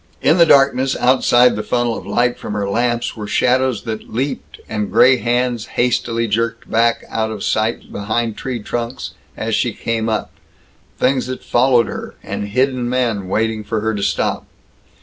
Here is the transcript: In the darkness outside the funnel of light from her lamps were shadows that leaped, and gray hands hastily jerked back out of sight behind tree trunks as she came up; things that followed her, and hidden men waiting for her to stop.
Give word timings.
In 0.19 0.39
the 0.39 0.47
darkness 0.47 0.97
outside 0.97 1.55
the 1.55 1.61
funnel 1.61 1.95
of 1.95 2.07
light 2.07 2.39
from 2.39 2.53
her 2.53 2.67
lamps 2.67 3.15
were 3.15 3.27
shadows 3.27 3.83
that 3.83 4.11
leaped, 4.11 4.59
and 4.67 4.91
gray 4.91 5.17
hands 5.17 5.67
hastily 5.77 6.27
jerked 6.27 6.67
back 6.71 7.03
out 7.07 7.29
of 7.29 7.43
sight 7.43 7.91
behind 7.91 8.35
tree 8.35 8.63
trunks 8.63 9.11
as 9.37 9.53
she 9.53 9.73
came 9.73 10.09
up; 10.09 10.31
things 10.97 11.27
that 11.27 11.43
followed 11.43 11.85
her, 11.85 12.15
and 12.23 12.47
hidden 12.47 12.89
men 12.89 13.27
waiting 13.27 13.63
for 13.63 13.81
her 13.81 13.93
to 13.93 14.01
stop. 14.01 14.47